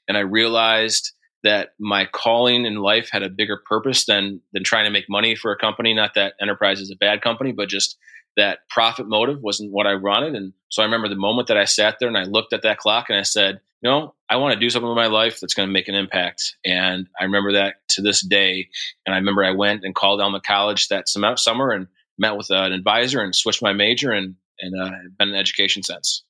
and 0.06 0.16
I 0.16 0.20
realized 0.20 1.12
that 1.42 1.70
my 1.78 2.06
calling 2.06 2.64
in 2.66 2.76
life 2.76 3.08
had 3.10 3.22
a 3.22 3.30
bigger 3.30 3.60
purpose 3.66 4.04
than 4.04 4.40
than 4.52 4.64
trying 4.64 4.84
to 4.84 4.90
make 4.90 5.06
money 5.08 5.34
for 5.34 5.52
a 5.52 5.58
company. 5.58 5.94
Not 5.94 6.14
that 6.14 6.34
enterprise 6.40 6.80
is 6.80 6.90
a 6.90 6.96
bad 6.96 7.22
company, 7.22 7.52
but 7.52 7.68
just 7.68 7.96
that 8.40 8.68
profit 8.68 9.06
motive 9.06 9.40
wasn't 9.42 9.72
what 9.72 9.86
I 9.86 9.94
wanted. 9.94 10.34
And 10.34 10.52
so 10.70 10.82
I 10.82 10.86
remember 10.86 11.08
the 11.08 11.16
moment 11.16 11.48
that 11.48 11.58
I 11.58 11.64
sat 11.64 11.96
there 12.00 12.08
and 12.08 12.18
I 12.18 12.24
looked 12.24 12.52
at 12.52 12.62
that 12.62 12.78
clock 12.78 13.06
and 13.08 13.18
I 13.18 13.22
said, 13.22 13.60
you 13.82 13.90
know, 13.90 14.14
I 14.28 14.36
want 14.36 14.54
to 14.54 14.60
do 14.60 14.70
something 14.70 14.88
with 14.88 14.96
my 14.96 15.06
life 15.06 15.40
that's 15.40 15.54
going 15.54 15.68
to 15.68 15.72
make 15.72 15.88
an 15.88 15.94
impact. 15.94 16.56
And 16.64 17.08
I 17.18 17.24
remember 17.24 17.52
that 17.52 17.76
to 17.90 18.02
this 18.02 18.20
day. 18.20 18.68
And 19.06 19.14
I 19.14 19.18
remember 19.18 19.44
I 19.44 19.52
went 19.52 19.84
and 19.84 19.94
called 19.94 20.20
Alma 20.20 20.40
College 20.40 20.88
that 20.88 21.08
summer 21.08 21.70
and 21.70 21.86
met 22.18 22.36
with 22.36 22.50
an 22.50 22.72
advisor 22.72 23.20
and 23.20 23.34
switched 23.34 23.62
my 23.62 23.72
major 23.72 24.10
and 24.10 24.36
and 24.62 24.78
uh, 24.78 24.90
been 25.18 25.30
in 25.30 25.34
education 25.34 25.82
since. 25.82 26.22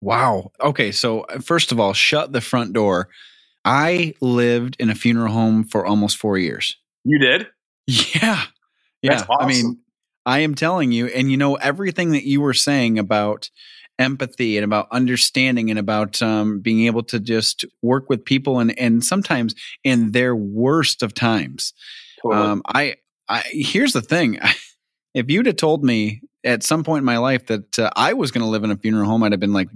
Wow. 0.00 0.52
Okay. 0.60 0.92
So, 0.92 1.22
uh, 1.22 1.40
first 1.40 1.72
of 1.72 1.80
all, 1.80 1.92
shut 1.92 2.32
the 2.32 2.40
front 2.40 2.72
door. 2.72 3.08
I 3.64 4.14
lived 4.20 4.76
in 4.78 4.90
a 4.90 4.94
funeral 4.94 5.32
home 5.32 5.64
for 5.64 5.84
almost 5.84 6.18
four 6.18 6.38
years. 6.38 6.76
You 7.04 7.18
did? 7.18 7.48
Yeah. 7.86 8.42
Yeah. 9.02 9.26
Awesome. 9.28 9.36
I 9.38 9.46
mean, 9.46 9.78
I 10.26 10.40
am 10.40 10.54
telling 10.54 10.92
you, 10.92 11.06
and 11.06 11.30
you 11.30 11.36
know, 11.36 11.54
everything 11.56 12.12
that 12.12 12.26
you 12.26 12.40
were 12.40 12.54
saying 12.54 12.98
about 12.98 13.50
empathy 13.98 14.56
and 14.56 14.64
about 14.64 14.88
understanding 14.90 15.70
and 15.70 15.78
about 15.78 16.20
um, 16.20 16.60
being 16.60 16.86
able 16.86 17.02
to 17.04 17.20
just 17.20 17.64
work 17.82 18.08
with 18.08 18.24
people 18.24 18.58
and, 18.58 18.76
and 18.78 19.04
sometimes 19.04 19.54
in 19.84 20.12
their 20.12 20.34
worst 20.34 21.02
of 21.02 21.14
times. 21.14 21.72
Totally. 22.22 22.42
Um, 22.42 22.62
I, 22.66 22.96
I, 23.28 23.42
here's 23.46 23.92
the 23.92 24.02
thing. 24.02 24.40
if 25.14 25.30
you'd 25.30 25.46
have 25.46 25.56
told 25.56 25.84
me 25.84 26.22
at 26.42 26.62
some 26.62 26.84
point 26.84 27.02
in 27.02 27.06
my 27.06 27.18
life 27.18 27.46
that 27.46 27.78
uh, 27.78 27.90
I 27.96 28.14
was 28.14 28.30
going 28.30 28.42
to 28.44 28.50
live 28.50 28.64
in 28.64 28.70
a 28.70 28.76
funeral 28.76 29.08
home, 29.08 29.22
I'd 29.22 29.32
have 29.32 29.40
been 29.40 29.52
like, 29.52 29.68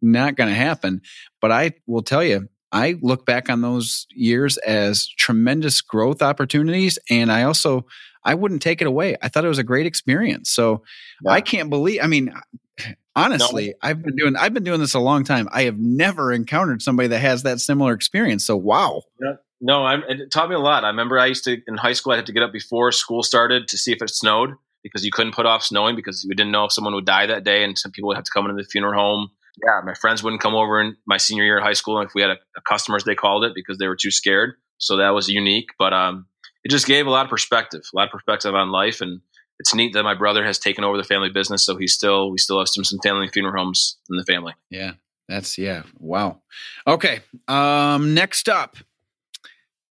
not 0.00 0.36
going 0.36 0.48
to 0.48 0.54
happen. 0.54 1.02
But 1.40 1.52
I 1.52 1.72
will 1.86 2.02
tell 2.02 2.22
you, 2.22 2.48
I 2.72 2.96
look 3.00 3.26
back 3.26 3.48
on 3.50 3.60
those 3.60 4.06
years 4.10 4.58
as 4.58 5.08
tremendous 5.08 5.80
growth 5.80 6.22
opportunities. 6.22 6.98
And 7.10 7.30
I 7.30 7.42
also, 7.42 7.86
I 8.26 8.34
wouldn't 8.34 8.60
take 8.60 8.82
it 8.82 8.86
away. 8.86 9.16
I 9.22 9.28
thought 9.28 9.44
it 9.44 9.48
was 9.48 9.58
a 9.58 9.64
great 9.64 9.86
experience. 9.86 10.50
So 10.50 10.82
yeah. 11.24 11.30
I 11.30 11.40
can't 11.40 11.70
believe, 11.70 12.00
I 12.02 12.08
mean, 12.08 12.34
honestly, 13.16 13.68
no. 13.68 13.74
I've 13.82 14.02
been 14.02 14.16
doing, 14.16 14.36
I've 14.36 14.52
been 14.52 14.64
doing 14.64 14.80
this 14.80 14.94
a 14.94 15.00
long 15.00 15.24
time. 15.24 15.48
I 15.52 15.62
have 15.62 15.78
never 15.78 16.32
encountered 16.32 16.82
somebody 16.82 17.08
that 17.08 17.20
has 17.20 17.44
that 17.44 17.60
similar 17.60 17.94
experience. 17.94 18.44
So, 18.44 18.56
wow. 18.56 19.02
Yeah. 19.22 19.34
No, 19.60 19.86
I'm, 19.86 20.02
it 20.08 20.30
taught 20.30 20.50
me 20.50 20.54
a 20.54 20.58
lot. 20.58 20.84
I 20.84 20.88
remember 20.88 21.18
I 21.18 21.26
used 21.26 21.44
to, 21.44 21.56
in 21.66 21.76
high 21.78 21.94
school, 21.94 22.12
I 22.12 22.16
had 22.16 22.26
to 22.26 22.32
get 22.32 22.42
up 22.42 22.52
before 22.52 22.92
school 22.92 23.22
started 23.22 23.68
to 23.68 23.78
see 23.78 23.92
if 23.92 24.02
it 24.02 24.10
snowed 24.10 24.50
because 24.82 25.04
you 25.04 25.10
couldn't 25.10 25.34
put 25.34 25.46
off 25.46 25.62
snowing 25.62 25.96
because 25.96 26.26
we 26.28 26.34
didn't 26.34 26.52
know 26.52 26.64
if 26.64 26.72
someone 26.72 26.94
would 26.94 27.06
die 27.06 27.26
that 27.26 27.44
day 27.44 27.64
and 27.64 27.78
some 27.78 27.90
people 27.90 28.08
would 28.08 28.16
have 28.16 28.24
to 28.24 28.30
come 28.34 28.44
into 28.44 28.62
the 28.62 28.68
funeral 28.68 29.00
home. 29.00 29.30
Yeah, 29.64 29.80
my 29.82 29.94
friends 29.94 30.22
wouldn't 30.22 30.42
come 30.42 30.54
over 30.54 30.78
in 30.80 30.96
my 31.06 31.16
senior 31.16 31.44
year 31.44 31.58
of 31.58 31.64
high 31.64 31.72
school 31.72 32.00
if 32.02 32.10
we 32.14 32.20
had 32.20 32.32
a, 32.32 32.36
a 32.56 32.60
customers 32.68 33.04
they 33.04 33.14
called 33.14 33.44
it 33.44 33.52
because 33.54 33.78
they 33.78 33.88
were 33.88 33.96
too 33.96 34.10
scared. 34.10 34.54
So 34.78 34.98
that 34.98 35.10
was 35.10 35.28
unique, 35.28 35.70
but 35.78 35.94
um, 35.94 36.26
it 36.66 36.70
just 36.70 36.88
gave 36.88 37.06
a 37.06 37.10
lot 37.10 37.24
of 37.24 37.30
perspective, 37.30 37.82
a 37.94 37.96
lot 37.96 38.06
of 38.06 38.10
perspective 38.10 38.52
on 38.52 38.72
life, 38.72 39.00
and 39.00 39.20
it's 39.60 39.72
neat 39.72 39.92
that 39.92 40.02
my 40.02 40.14
brother 40.14 40.44
has 40.44 40.58
taken 40.58 40.82
over 40.82 40.96
the 40.96 41.04
family 41.04 41.30
business. 41.30 41.64
So 41.64 41.76
he's 41.76 41.94
still 41.94 42.32
we 42.32 42.38
still 42.38 42.58
have 42.58 42.66
some 42.66 42.82
some 42.82 42.98
family 43.04 43.28
funeral 43.28 43.56
homes 43.56 43.98
in 44.10 44.16
the 44.16 44.24
family. 44.24 44.52
Yeah, 44.68 44.94
that's 45.28 45.58
yeah, 45.58 45.84
wow. 46.00 46.40
Okay, 46.84 47.20
um, 47.46 48.14
next 48.14 48.48
up, 48.48 48.78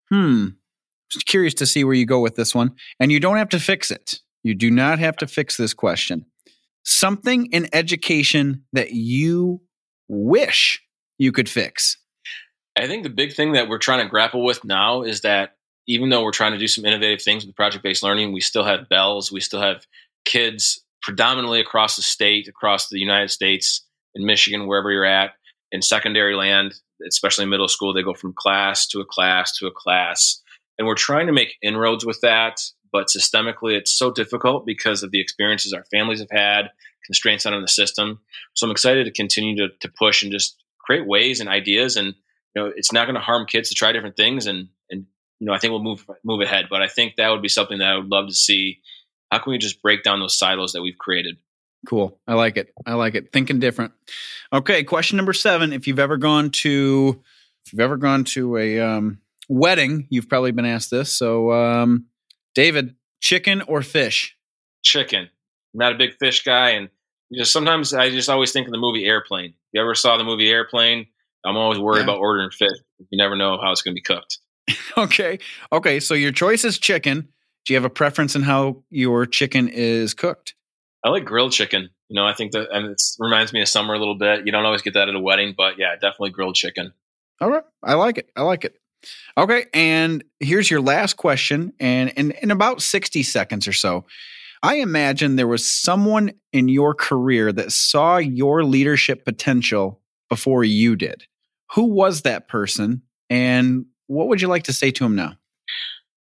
hmm, 0.10 0.48
just 1.10 1.26
curious 1.28 1.54
to 1.54 1.66
see 1.66 1.86
where 1.86 1.94
you 1.94 2.06
go 2.06 2.20
with 2.20 2.36
this 2.36 2.54
one, 2.54 2.76
and 3.00 3.10
you 3.10 3.22
don't 3.22 3.38
have 3.38 3.50
to 3.50 3.60
fix 3.60 3.90
it. 3.90 4.20
You 4.44 4.54
do 4.54 4.70
not 4.70 5.00
have 5.00 5.16
to 5.18 5.28
fix 5.28 5.56
this 5.56 5.74
question. 5.74 6.26
Something 6.84 7.46
in 7.54 7.70
education 7.72 8.66
that 8.74 8.92
you 8.92 9.62
wish 10.10 10.84
you 11.18 11.32
could 11.32 11.48
fix. 11.48 12.00
I 12.76 12.88
think 12.88 13.04
the 13.04 13.10
big 13.10 13.32
thing 13.32 13.54
that 13.54 13.70
we're 13.70 13.78
trying 13.78 14.04
to 14.04 14.10
grapple 14.10 14.44
with 14.44 14.66
now 14.66 15.04
is 15.04 15.22
that 15.22 15.56
even 15.88 16.10
though 16.10 16.24
we're 16.24 16.32
trying 16.32 16.54
to 16.54 16.58
do 16.58 16.68
some 16.68 16.86
innovative 16.86 17.22
things 17.22 17.46
with 17.46 17.56
project 17.56 17.84
based 17.84 18.04
learning, 18.04 18.34
we 18.34 18.42
still 18.42 18.64
have 18.64 18.90
bells. 18.90 19.32
We 19.32 19.40
still 19.40 19.62
have 19.62 19.86
kids 20.26 20.84
predominantly 21.02 21.60
across 21.60 21.96
the 21.96 22.02
state, 22.02 22.48
across 22.48 22.90
the 22.90 23.00
United 23.00 23.30
States, 23.30 23.86
in 24.16 24.26
Michigan, 24.26 24.66
wherever 24.66 24.92
you're 24.92 25.06
at, 25.06 25.34
in 25.72 25.82
secondary 25.82 26.36
land, 26.36 26.74
especially 27.06 27.46
middle 27.46 27.68
school. 27.68 27.94
They 27.94 28.02
go 28.02 28.14
from 28.14 28.34
class 28.34 28.88
to 28.88 29.02
a 29.02 29.06
class 29.06 29.56
to 29.58 29.68
a 29.68 29.72
class. 29.72 30.42
And 30.78 30.88
we're 30.88 30.96
trying 30.96 31.28
to 31.28 31.34
make 31.34 31.56
inroads 31.62 32.06
with 32.06 32.20
that. 32.22 32.62
But 32.92 33.08
systemically, 33.08 33.74
it's 33.74 33.92
so 33.92 34.10
difficult 34.10 34.66
because 34.66 35.04
of 35.04 35.12
the 35.12 35.20
experiences 35.20 35.74
our 35.74 35.84
families 35.92 36.20
have 36.20 36.32
had, 36.32 36.72
constraints 37.06 37.46
on 37.46 37.62
the 37.62 37.68
system. 37.68 38.22
So 38.54 38.66
I'm 38.66 38.72
excited 38.72 39.06
to 39.06 39.12
continue 39.12 39.56
to, 39.58 39.76
to 39.82 39.90
push 39.90 40.24
and 40.24 40.32
just 40.32 40.56
create 40.80 41.06
ways 41.06 41.40
and 41.40 41.50
ideas. 41.50 41.98
And 41.98 42.16
you 42.56 42.62
know, 42.62 42.72
it's 42.74 42.94
not 42.94 43.06
going 43.06 43.16
to 43.16 43.22
harm 43.22 43.46
kids 43.48 43.70
to 43.70 43.76
try 43.76 43.92
different 43.92 44.16
things. 44.16 44.48
And 44.48 44.70
you 45.40 45.48
know, 45.48 45.54
I 45.54 45.60
think 45.60 45.72
we'll 45.72 45.84
move 45.84 46.06
move 46.24 46.42
ahead. 46.42 46.66
But 46.70 46.82
I 46.82 46.88
think 46.88 47.16
that 47.16 47.30
would 47.30 47.42
be 47.42 47.50
something 47.50 47.80
that 47.80 47.90
I 47.90 47.98
would 47.98 48.10
love 48.10 48.28
to 48.28 48.34
see. 48.34 48.82
How 49.32 49.40
can 49.40 49.52
we 49.52 49.58
just 49.58 49.82
break 49.82 50.04
down 50.04 50.20
those 50.20 50.38
silos 50.38 50.74
that 50.74 50.82
we've 50.82 50.98
created? 50.98 51.38
Cool. 51.86 52.18
I 52.28 52.34
like 52.34 52.58
it. 52.58 52.74
I 52.86 52.94
like 52.94 53.16
it. 53.16 53.32
Thinking 53.32 53.60
different. 53.60 53.94
Okay, 54.52 54.84
question 54.84 55.18
number 55.18 55.34
seven. 55.34 55.74
If 55.74 55.88
you've 55.88 56.00
ever 56.00 56.18
gone 56.18 56.50
to 56.52 57.22
if 57.66 57.74
you've 57.74 57.80
ever 57.80 57.98
gone 57.98 58.24
to 58.26 58.58
a 58.58 58.80
um, 58.80 59.20
wedding, 59.50 60.08
you've 60.10 60.30
probably 60.30 60.52
been 60.52 60.66
asked 60.66 60.92
this. 60.92 61.16
So 61.16 61.52
um, 61.52 62.06
David, 62.54 62.96
chicken 63.22 63.62
or 63.62 63.82
fish? 63.82 64.38
Chicken. 64.84 65.30
I'm 65.74 65.80
not 65.80 65.94
a 65.94 65.98
big 65.98 66.16
fish 66.18 66.44
guy, 66.44 66.72
and 66.72 66.90
just 67.34 67.52
sometimes 67.52 67.94
I 67.94 68.10
just 68.10 68.30
always 68.30 68.52
think 68.52 68.68
of 68.68 68.72
the 68.72 68.78
movie 68.78 69.06
Airplane. 69.06 69.54
You 69.72 69.82
ever 69.82 69.96
saw 69.96 70.18
the 70.18 70.24
movie 70.24 70.50
Airplane? 70.50 71.08
I'm 71.44 71.58
always 71.58 71.80
worried 71.80 72.00
yeah. 72.00 72.06
about 72.06 72.20
ordering 72.20 72.50
fish. 72.52 72.78
You 73.10 73.18
never 73.18 73.36
know 73.36 73.60
how 73.62 73.72
it's 73.72 73.82
going 73.82 73.94
to 73.94 73.96
be 73.96 74.02
cooked. 74.02 74.40
okay. 74.98 75.40
Okay. 75.72 76.00
So 76.00 76.14
your 76.14 76.32
choice 76.32 76.66
is 76.66 76.78
chicken. 76.78 77.28
Do 77.66 77.74
you 77.74 77.78
have 77.78 77.86
a 77.86 77.90
preference 77.90 78.36
in 78.36 78.44
how 78.44 78.84
your 78.90 79.26
chicken 79.26 79.68
is 79.68 80.14
cooked? 80.14 80.56
I 81.04 81.10
like 81.10 81.26
grilled 81.26 81.52
chicken. 81.52 81.90
You 82.10 82.16
know, 82.16 82.26
I 82.26 82.34
think 82.34 82.52
that, 82.52 82.68
and 82.72 82.88
it 82.88 83.02
reminds 83.20 83.54
me 83.54 83.62
of 83.62 83.68
summer 83.68 83.94
a 83.94 84.00
little 84.00 84.18
bit. 84.18 84.46
You 84.46 84.52
don't 84.52 84.66
always 84.66 84.82
get 84.82 84.94
that 84.94 85.10
at 85.10 85.16
a 85.16 85.20
wedding, 85.20 85.54
but 85.58 85.78
yeah, 85.78 85.94
definitely 85.94 86.32
grilled 86.32 86.56
chicken. 86.56 86.94
All 87.42 87.50
right. 87.50 87.64
I 87.84 87.96
like 87.96 88.18
it. 88.18 88.30
I 88.36 88.44
like 88.44 88.64
it. 88.66 88.76
Okay. 89.38 89.66
And 89.74 90.24
here's 90.40 90.70
your 90.70 90.82
last 90.82 91.18
question. 91.18 91.74
And 91.80 92.10
in, 92.12 92.32
in 92.32 92.52
about 92.52 92.82
60 92.82 93.24
seconds 93.24 93.68
or 93.68 93.74
so, 93.74 94.06
I 94.64 94.76
imagine 94.76 95.36
there 95.36 95.48
was 95.48 95.70
someone 95.70 96.32
in 96.54 96.70
your 96.70 96.94
career 96.94 97.52
that 97.52 97.72
saw 97.72 98.18
your 98.18 98.64
leadership 98.64 99.26
potential 99.26 100.02
before 100.30 100.64
you 100.64 100.96
did. 100.96 101.26
Who 101.74 101.86
was 101.86 102.22
that 102.22 102.48
person? 102.48 103.04
And 103.30 103.86
what 104.08 104.28
would 104.28 104.42
you 104.42 104.48
like 104.48 104.64
to 104.64 104.74
say 104.74 104.92
to 104.92 105.06
him 105.06 105.16
now? 105.16 105.38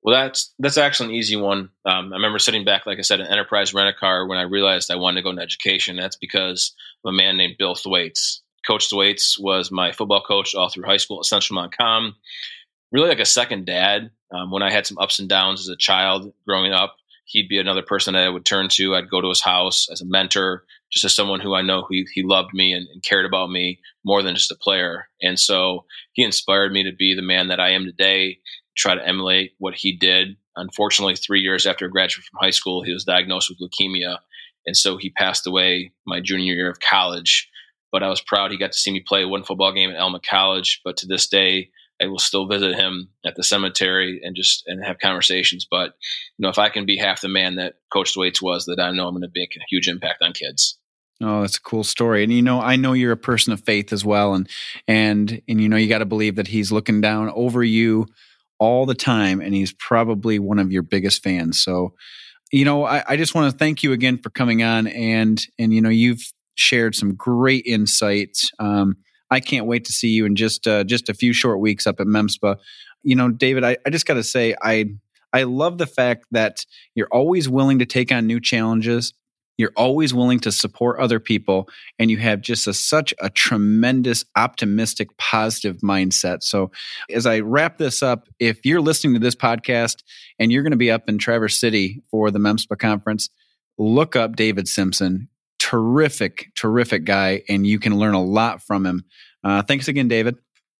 Well, 0.01 0.15
that's 0.15 0.53
that's 0.59 0.77
actually 0.77 1.09
an 1.09 1.15
easy 1.15 1.35
one. 1.35 1.69
Um, 1.85 2.13
I 2.13 2.15
remember 2.15 2.39
sitting 2.39 2.63
back, 2.63 2.85
like 2.85 2.99
I 2.99 3.01
said, 3.01 3.19
an 3.19 3.27
enterprise 3.27 3.73
rent 3.73 3.89
a 3.89 3.99
car 3.99 4.25
when 4.25 4.37
I 4.37 4.43
realized 4.43 4.89
I 4.89 4.95
wanted 4.95 5.17
to 5.17 5.23
go 5.23 5.29
into 5.29 5.41
education. 5.41 5.97
That's 5.97 6.15
because 6.15 6.73
of 7.03 7.09
a 7.09 7.13
man 7.13 7.35
named 7.35 7.57
Bill 7.57 7.75
Thwaites. 7.75 8.41
Coach 8.65 8.89
Thwaites 8.89 9.37
was 9.37 9.71
my 9.71 9.91
football 9.91 10.21
coach 10.21 10.55
all 10.55 10.69
through 10.69 10.85
high 10.85 10.97
school 10.97 11.19
at 11.19 11.25
Central 11.25 11.55
Montcalm. 11.55 12.15
Really 12.91 13.09
like 13.09 13.19
a 13.19 13.25
second 13.25 13.65
dad. 13.65 14.11
Um, 14.31 14.51
when 14.51 14.63
I 14.63 14.71
had 14.71 14.85
some 14.85 14.97
ups 14.99 15.19
and 15.19 15.27
downs 15.27 15.61
as 15.61 15.69
a 15.69 15.75
child 15.75 16.31
growing 16.45 16.71
up, 16.71 16.95
he'd 17.25 17.49
be 17.49 17.59
another 17.59 17.81
person 17.81 18.13
that 18.13 18.23
I 18.23 18.29
would 18.29 18.45
turn 18.45 18.69
to. 18.69 18.95
I'd 18.95 19.09
go 19.09 19.21
to 19.21 19.29
his 19.29 19.41
house 19.41 19.89
as 19.91 20.01
a 20.01 20.05
mentor, 20.05 20.63
just 20.91 21.05
as 21.05 21.15
someone 21.15 21.39
who 21.39 21.53
I 21.53 21.61
know 21.61 21.81
who 21.81 22.03
he 22.13 22.23
loved 22.23 22.53
me 22.53 22.73
and, 22.73 22.87
and 22.87 23.03
cared 23.03 23.25
about 23.25 23.49
me 23.49 23.79
more 24.03 24.23
than 24.23 24.35
just 24.35 24.51
a 24.51 24.55
player. 24.55 25.07
And 25.21 25.39
so 25.39 25.85
he 26.13 26.23
inspired 26.23 26.71
me 26.71 26.83
to 26.83 26.91
be 26.91 27.13
the 27.13 27.21
man 27.21 27.49
that 27.49 27.59
I 27.59 27.71
am 27.71 27.85
today 27.85 28.39
try 28.79 28.95
to 28.95 29.07
emulate 29.07 29.51
what 29.59 29.75
he 29.75 29.95
did. 29.95 30.37
Unfortunately, 30.55 31.15
three 31.15 31.41
years 31.41 31.65
after 31.65 31.87
graduating 31.89 32.23
from 32.31 32.39
high 32.41 32.51
school, 32.51 32.81
he 32.81 32.93
was 32.93 33.03
diagnosed 33.03 33.49
with 33.49 33.59
leukemia. 33.59 34.19
And 34.65 34.75
so 34.75 34.97
he 34.97 35.09
passed 35.09 35.45
away 35.45 35.91
my 36.07 36.21
junior 36.21 36.53
year 36.53 36.69
of 36.69 36.79
college. 36.79 37.49
But 37.91 38.03
I 38.03 38.09
was 38.09 38.21
proud 38.21 38.51
he 38.51 38.57
got 38.57 38.71
to 38.71 38.77
see 38.77 38.91
me 38.91 39.03
play 39.05 39.25
one 39.25 39.43
football 39.43 39.73
game 39.73 39.89
at 39.89 39.99
Alma 39.99 40.19
College. 40.27 40.81
But 40.83 40.97
to 40.97 41.07
this 41.07 41.27
day, 41.27 41.71
I 42.01 42.07
will 42.07 42.19
still 42.19 42.47
visit 42.47 42.75
him 42.75 43.09
at 43.25 43.35
the 43.35 43.43
cemetery 43.43 44.21
and 44.23 44.35
just 44.35 44.63
and 44.67 44.83
have 44.83 44.99
conversations. 44.99 45.67
But 45.69 45.93
you 46.37 46.43
know, 46.43 46.49
if 46.49 46.59
I 46.59 46.69
can 46.69 46.85
be 46.85 46.97
half 46.97 47.21
the 47.21 47.29
man 47.29 47.55
that 47.55 47.75
Coach 47.91 48.13
Thwaites 48.13 48.41
was, 48.41 48.65
that 48.65 48.79
I 48.79 48.91
know 48.91 49.07
I'm 49.07 49.13
going 49.13 49.21
to 49.21 49.31
make 49.33 49.55
a 49.55 49.65
huge 49.69 49.87
impact 49.87 50.21
on 50.21 50.33
kids. 50.33 50.77
Oh, 51.21 51.41
that's 51.41 51.57
a 51.57 51.61
cool 51.61 51.83
story. 51.83 52.23
And 52.23 52.31
you 52.31 52.41
know, 52.41 52.61
I 52.61 52.77
know 52.77 52.93
you're 52.93 53.11
a 53.11 53.17
person 53.17 53.51
of 53.51 53.63
faith 53.63 53.91
as 53.91 54.05
well, 54.05 54.33
and 54.33 54.49
and 54.87 55.41
and 55.47 55.61
you 55.61 55.67
know, 55.67 55.75
you 55.75 55.89
got 55.89 55.99
to 55.99 56.05
believe 56.05 56.35
that 56.37 56.47
he's 56.47 56.71
looking 56.71 57.01
down 57.01 57.29
over 57.35 57.63
you 57.63 58.07
all 58.57 58.85
the 58.85 58.95
time, 58.95 59.41
and 59.41 59.53
he's 59.53 59.73
probably 59.73 60.39
one 60.39 60.59
of 60.59 60.71
your 60.71 60.83
biggest 60.83 61.21
fans. 61.21 61.61
So, 61.61 61.93
you 62.51 62.65
know, 62.65 62.85
I, 62.85 63.03
I 63.07 63.17
just 63.17 63.35
want 63.35 63.51
to 63.51 63.57
thank 63.57 63.83
you 63.83 63.91
again 63.91 64.17
for 64.17 64.29
coming 64.29 64.63
on, 64.63 64.87
and 64.87 65.45
and 65.57 65.73
you 65.73 65.81
know, 65.81 65.89
you've 65.89 66.21
shared 66.55 66.95
some 66.95 67.15
great 67.15 67.65
insights. 67.65 68.51
Um, 68.59 68.97
I 69.31 69.39
can't 69.39 69.65
wait 69.65 69.85
to 69.85 69.93
see 69.93 70.09
you 70.09 70.25
in 70.25 70.35
just 70.35 70.67
uh, 70.67 70.83
just 70.83 71.09
a 71.09 71.13
few 71.13 71.33
short 71.33 71.59
weeks 71.59 71.85
up 71.87 71.99
at 71.99 72.07
MEMSPA. 72.07 72.57
You 73.03 73.15
know, 73.15 73.29
David, 73.29 73.63
I, 73.63 73.77
I 73.85 73.89
just 73.89 74.05
got 74.05 74.15
to 74.15 74.23
say, 74.23 74.55
I 74.61 74.85
I 75.31 75.43
love 75.43 75.77
the 75.77 75.87
fact 75.87 76.25
that 76.31 76.65
you're 76.95 77.07
always 77.11 77.47
willing 77.47 77.79
to 77.79 77.85
take 77.85 78.11
on 78.11 78.27
new 78.27 78.39
challenges 78.39 79.13
you're 79.59 79.73
always 79.75 80.13
willing 80.13 80.39
to 80.39 80.53
support 80.53 81.01
other 81.01 81.19
people 81.19 81.67
and 81.99 82.09
you 82.09 82.15
have 82.15 82.39
just 82.39 82.65
a, 82.65 82.73
such 82.73 83.13
a 83.19 83.29
tremendous 83.29 84.23
optimistic 84.35 85.15
positive 85.17 85.77
mindset 85.83 86.41
so 86.41 86.71
as 87.11 87.27
i 87.27 87.39
wrap 87.39 87.77
this 87.77 88.01
up 88.01 88.27
if 88.39 88.65
you're 88.65 88.81
listening 88.81 89.13
to 89.13 89.19
this 89.19 89.35
podcast 89.35 89.97
and 90.39 90.51
you're 90.51 90.63
going 90.63 90.71
to 90.71 90.77
be 90.77 90.89
up 90.89 91.07
in 91.07 91.19
traverse 91.19 91.59
city 91.59 92.01
for 92.09 92.31
the 92.31 92.39
memspa 92.39 92.79
conference 92.79 93.29
look 93.77 94.15
up 94.15 94.35
david 94.35 94.67
simpson 94.67 95.27
terrific 95.69 96.47
terrific 96.55 97.03
guy 97.03 97.41
and 97.49 97.65
you 97.65 97.79
can 97.79 97.97
learn 97.97 98.13
a 98.13 98.23
lot 98.23 98.61
from 98.61 98.85
him 98.85 99.03
uh, 99.43 99.61
thanks 99.63 99.87
again 99.87 100.07
david 100.07 100.35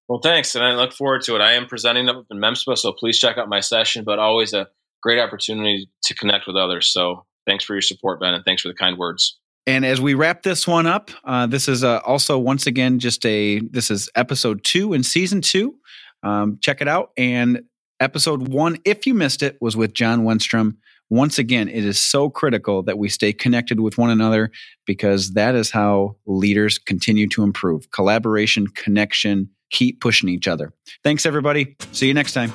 well 0.07 0.19
thanks 0.21 0.55
and 0.55 0.63
i 0.63 0.73
look 0.73 0.93
forward 0.93 1.21
to 1.21 1.35
it 1.35 1.41
i 1.41 1.53
am 1.53 1.65
presenting 1.65 2.09
up 2.09 2.25
in 2.31 2.37
memspa 2.37 2.77
so 2.77 2.91
please 2.91 3.19
check 3.19 3.37
out 3.37 3.49
my 3.49 3.59
session 3.59 4.03
but 4.03 4.19
always 4.19 4.53
a 4.53 4.67
great 5.01 5.19
opportunity 5.19 5.89
to 6.03 6.13
connect 6.13 6.47
with 6.47 6.55
others 6.55 6.87
so 6.87 7.25
Thanks 7.49 7.63
for 7.63 7.73
your 7.73 7.81
support, 7.81 8.19
Ben, 8.19 8.35
and 8.35 8.45
thanks 8.45 8.61
for 8.61 8.67
the 8.67 8.75
kind 8.75 8.95
words. 8.95 9.39
And 9.65 9.83
as 9.83 9.99
we 9.99 10.13
wrap 10.13 10.43
this 10.43 10.67
one 10.67 10.85
up, 10.85 11.09
uh, 11.23 11.47
this 11.47 11.67
is 11.67 11.83
uh, 11.83 11.99
also 12.05 12.37
once 12.37 12.67
again 12.67 12.99
just 12.99 13.25
a 13.25 13.59
this 13.59 13.89
is 13.89 14.07
episode 14.15 14.63
two 14.63 14.93
in 14.93 15.01
season 15.01 15.41
two. 15.41 15.75
Um, 16.21 16.59
check 16.61 16.79
it 16.79 16.87
out. 16.87 17.09
And 17.17 17.63
episode 17.99 18.49
one, 18.49 18.77
if 18.85 19.07
you 19.07 19.15
missed 19.15 19.41
it, 19.41 19.57
was 19.59 19.75
with 19.75 19.93
John 19.93 20.21
Wenstrom. 20.21 20.77
Once 21.09 21.39
again, 21.39 21.67
it 21.67 21.85
is 21.85 21.99
so 21.99 22.29
critical 22.29 22.83
that 22.83 22.97
we 22.97 23.09
stay 23.09 23.33
connected 23.33 23.79
with 23.79 23.97
one 23.97 24.09
another 24.09 24.51
because 24.85 25.31
that 25.31 25.55
is 25.55 25.71
how 25.71 26.15
leaders 26.25 26.77
continue 26.77 27.27
to 27.27 27.43
improve. 27.43 27.89
Collaboration, 27.91 28.67
connection, 28.67 29.49
keep 29.71 29.99
pushing 30.01 30.29
each 30.29 30.47
other. 30.47 30.71
Thanks, 31.03 31.25
everybody. 31.25 31.75
See 31.91 32.07
you 32.07 32.13
next 32.13 32.33
time. 32.33 32.51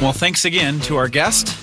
Well, 0.00 0.12
thanks 0.12 0.44
again 0.44 0.80
to 0.80 0.96
our 0.96 1.08
guest 1.08 1.56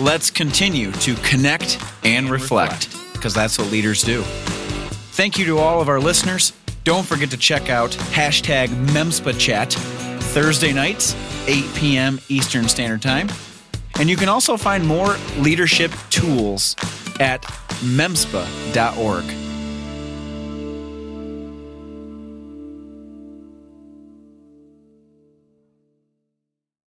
let's 0.00 0.30
continue 0.30 0.90
to 0.92 1.14
connect 1.16 1.82
and 2.04 2.30
reflect 2.30 2.96
because 3.12 3.34
that's 3.34 3.58
what 3.58 3.70
leaders 3.70 4.02
do. 4.02 4.22
Thank 5.12 5.38
you 5.38 5.44
to 5.46 5.58
all 5.58 5.80
of 5.80 5.88
our 5.88 6.00
listeners. 6.00 6.52
Don't 6.84 7.06
forget 7.06 7.30
to 7.30 7.36
check 7.36 7.68
out 7.68 7.90
hashtag 7.90 8.68
MEMSPAChat 8.88 9.74
Thursday 10.32 10.72
nights, 10.72 11.14
8 11.46 11.64
p.m. 11.74 12.20
Eastern 12.28 12.68
Standard 12.68 13.02
Time. 13.02 13.28
And 14.00 14.08
you 14.08 14.16
can 14.16 14.30
also 14.30 14.56
find 14.56 14.86
more 14.86 15.18
leadership 15.36 15.92
tools 16.08 16.74
at 17.20 17.42
memspa.org. 17.82 19.49